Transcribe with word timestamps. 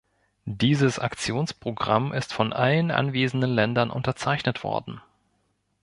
Dieses 0.47 0.97
Aktionsprogramm 0.97 2.11
ist 2.11 2.33
von 2.33 2.53
allen 2.53 2.89
anwesenden 2.89 3.51
Ländern 3.53 3.91
unterzeichnet 3.91 4.63
worden. 4.63 4.99